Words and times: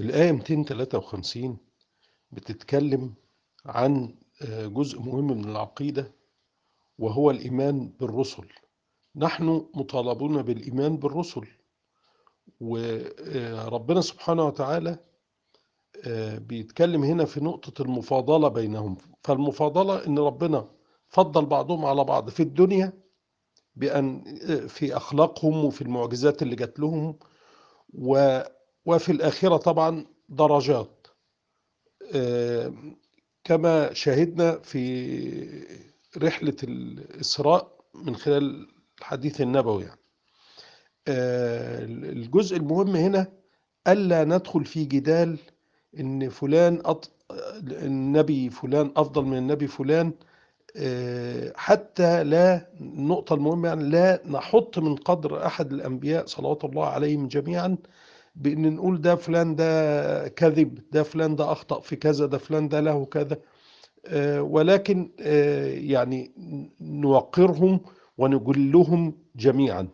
الآية 0.00 0.32
253 0.32 1.58
بتتكلم 2.32 3.14
عن 3.66 4.14
آه، 4.42 4.66
جزء 4.66 5.00
مهم 5.00 5.26
من 5.26 5.44
العقيدة 5.44 6.12
وهو 6.98 7.30
الإيمان 7.30 7.88
بالرسل. 8.00 8.48
نحن 9.16 9.66
مطالبون 9.74 10.42
بالإيمان 10.42 10.96
بالرسل 10.96 11.46
وربنا 12.60 14.00
سبحانه 14.00 14.46
وتعالى 14.46 14.98
آه، 16.04 16.38
بيتكلم 16.38 17.04
هنا 17.04 17.24
في 17.24 17.40
نقطة 17.40 17.82
المفاضلة 17.82 18.48
بينهم. 18.48 18.96
فالمفاضلة 19.24 20.06
إن 20.06 20.18
ربنا 20.18 20.70
فضل 21.08 21.46
بعضهم 21.46 21.84
على 21.84 22.04
بعض 22.04 22.30
في 22.30 22.42
الدنيا 22.42 22.92
بأن 23.76 24.24
آه، 24.50 24.66
في 24.66 24.96
أخلاقهم 24.96 25.64
وفي 25.64 25.82
المعجزات 25.82 26.42
اللي 26.42 26.56
جات 26.56 26.78
لهم 26.80 27.18
و 27.94 28.40
وفي 28.86 29.12
الآخرة 29.12 29.56
طبعا 29.56 30.06
درجات. 30.28 31.06
آه، 32.14 32.72
كما 33.44 33.92
شهدنا 33.92 34.58
في 34.58 35.76
رحلة 36.18 36.56
الإسراء 36.62 37.76
من 37.94 38.16
خلال 38.16 38.68
الحديث 38.98 39.40
النبوي 39.40 39.82
يعني. 39.84 40.00
آه، 41.08 41.84
الجزء 41.84 42.56
المهم 42.56 42.96
هنا 42.96 43.32
ألا 43.88 44.24
ندخل 44.24 44.64
في 44.64 44.84
جدال 44.84 45.38
إن 46.00 46.28
فلان 46.28 46.82
أط... 46.84 47.10
النبي 47.62 48.50
فلان 48.50 48.92
أفضل 48.96 49.24
من 49.24 49.38
النبي 49.38 49.66
فلان. 49.66 50.12
آه، 50.76 51.52
حتى 51.56 52.24
لا 52.24 52.68
النقطة 52.80 53.34
المهمة 53.34 53.68
يعني 53.68 53.84
لا 53.84 54.22
نحط 54.26 54.78
من 54.78 54.96
قدر 54.96 55.46
أحد 55.46 55.72
الأنبياء 55.72 56.26
صلوات 56.26 56.64
الله 56.64 56.86
عليهم 56.86 57.28
جميعا 57.28 57.76
بأن 58.36 58.74
نقول 58.74 59.00
ده 59.00 59.14
فلان 59.16 59.56
ده 59.56 60.28
كذب 60.28 60.78
ده 60.92 61.02
فلان 61.02 61.36
ده 61.36 61.52
أخطأ 61.52 61.80
في 61.80 61.96
كذا 61.96 62.26
ده 62.26 62.38
فلان 62.38 62.68
ده 62.68 62.80
له 62.80 63.04
كذا. 63.04 63.38
آه، 64.06 64.42
ولكن 64.42 65.10
آه، 65.20 65.66
يعني 65.74 66.32
نوقرهم 66.80 67.80
ونجلهم 68.18 69.14
جميعا. 69.36 69.88